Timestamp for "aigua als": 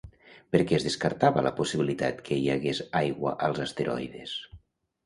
3.05-3.65